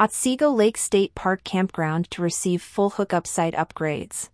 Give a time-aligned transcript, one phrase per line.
[0.00, 4.28] Otsego Lake State Park Campground to receive full hookup site upgrades.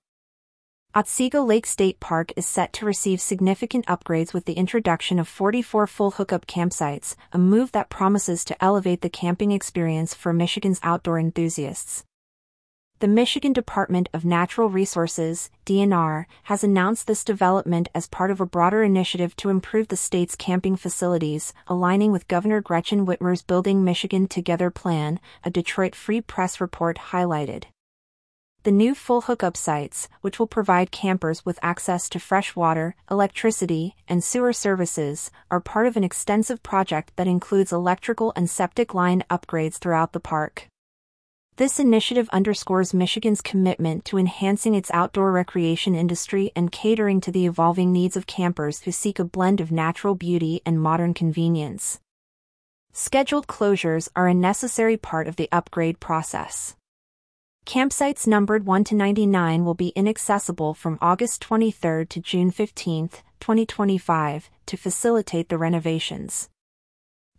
[0.94, 5.86] Otsego Lake State Park is set to receive significant upgrades with the introduction of 44
[5.86, 11.18] full hookup campsites, a move that promises to elevate the camping experience for Michigan's outdoor
[11.18, 12.04] enthusiasts.
[13.00, 18.46] The Michigan Department of Natural Resources, DNR, has announced this development as part of a
[18.46, 24.28] broader initiative to improve the state's camping facilities, aligning with Governor Gretchen Whitmer's Building Michigan
[24.28, 27.64] Together plan, a Detroit Free Press report highlighted.
[28.62, 33.96] The new full hookup sites, which will provide campers with access to fresh water, electricity,
[34.08, 39.24] and sewer services, are part of an extensive project that includes electrical and septic line
[39.28, 40.68] upgrades throughout the park.
[41.56, 47.46] This initiative underscores Michigan's commitment to enhancing its outdoor recreation industry and catering to the
[47.46, 52.00] evolving needs of campers who seek a blend of natural beauty and modern convenience.
[52.92, 56.74] Scheduled closures are a necessary part of the upgrade process.
[57.64, 64.50] Campsites numbered 1 to 99 will be inaccessible from August 23 to June 15, 2025,
[64.66, 66.48] to facilitate the renovations.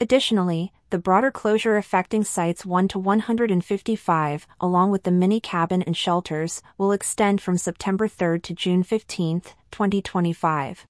[0.01, 5.95] Additionally, the broader closure affecting sites 1 to 155, along with the mini cabin and
[5.95, 10.85] shelters, will extend from September 3 to June 15, 2025.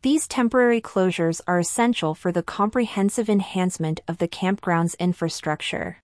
[0.00, 5.98] These temporary closures are essential for the comprehensive enhancement of the campground's infrastructure.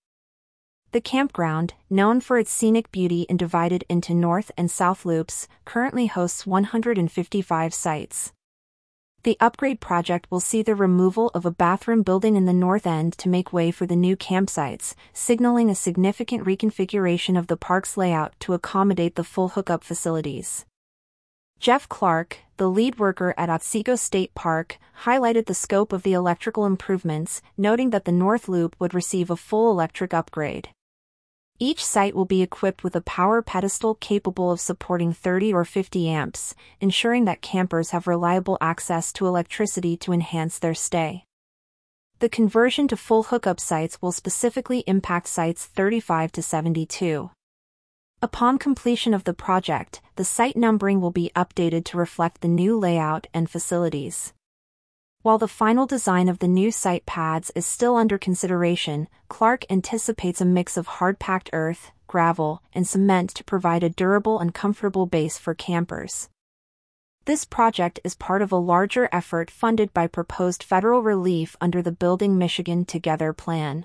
[0.92, 6.06] The campground, known for its scenic beauty and divided into north and south loops, currently
[6.06, 8.32] hosts 155 sites.
[9.22, 13.18] The upgrade project will see the removal of a bathroom building in the north end
[13.18, 18.32] to make way for the new campsites, signaling a significant reconfiguration of the park's layout
[18.40, 20.64] to accommodate the full hookup facilities.
[21.58, 26.64] Jeff Clark, the lead worker at Otsego State Park, highlighted the scope of the electrical
[26.64, 30.70] improvements, noting that the North Loop would receive a full electric upgrade.
[31.62, 36.08] Each site will be equipped with a power pedestal capable of supporting 30 or 50
[36.08, 41.27] amps, ensuring that campers have reliable access to electricity to enhance their stay.
[42.20, 47.30] The conversion to full hookup sites will specifically impact sites 35 to 72.
[48.23, 52.79] Upon completion of the project, the site numbering will be updated to reflect the new
[52.79, 54.33] layout and facilities.
[55.23, 60.41] While the final design of the new site pads is still under consideration, Clark anticipates
[60.41, 65.36] a mix of hard-packed earth, gravel, and cement to provide a durable and comfortable base
[65.36, 66.31] for campers.
[67.27, 71.92] This project is part of a larger effort funded by proposed federal relief under the
[71.92, 73.85] Building Michigan Together plan.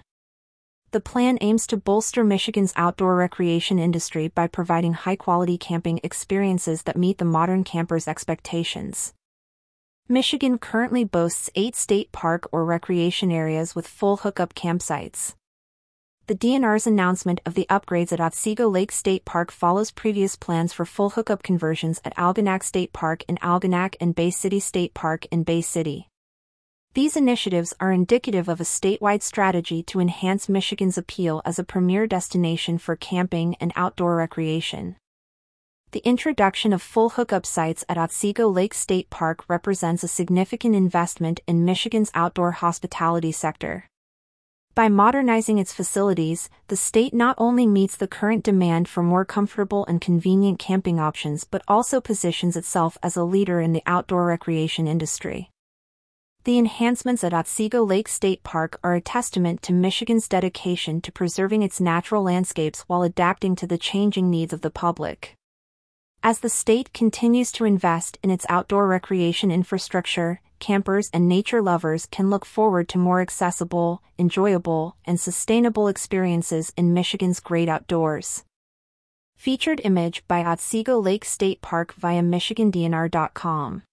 [0.92, 6.96] The plan aims to bolster Michigan's outdoor recreation industry by providing high-quality camping experiences that
[6.96, 9.14] meet the modern camper's expectations.
[10.08, 15.34] Michigan currently boasts eight state park or recreation areas with full hookup campsites.
[16.28, 20.86] The DNR's announcement of the upgrades at Otsego Lake State Park follows previous plans for
[20.86, 25.42] full hookup conversions at Algonac State Park in Algonac and Bay City State Park in
[25.42, 26.08] Bay City.
[26.94, 32.06] These initiatives are indicative of a statewide strategy to enhance Michigan's appeal as a premier
[32.06, 34.98] destination for camping and outdoor recreation
[35.96, 41.40] the introduction of full hookup sites at Otsego Lake State Park represents a significant investment
[41.48, 43.86] in Michigan's outdoor hospitality sector.
[44.74, 49.86] By modernizing its facilities, the state not only meets the current demand for more comfortable
[49.86, 54.90] and convenient camping options but also positions itself as a leader in the outdoor recreation
[54.90, 55.50] industry.
[56.44, 61.64] The enhancements at Otsego Lake State Park are a testament to Michigan's dedication to preserving
[61.64, 65.38] its natural landscapes while adapting to the changing needs of the public.
[66.28, 72.08] As the state continues to invest in its outdoor recreation infrastructure, campers and nature lovers
[72.08, 78.44] can look forward to more accessible, enjoyable, and sustainable experiences in Michigan's great outdoors.
[79.38, 83.84] Featured image by Otsego Lake State Park via MichiganDNR.com.